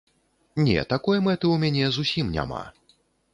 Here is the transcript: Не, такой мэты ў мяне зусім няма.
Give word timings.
Не, 0.67 0.85
такой 0.93 1.17
мэты 1.27 1.45
ў 1.51 1.55
мяне 1.65 1.85
зусім 1.99 2.33
няма. 2.39 2.65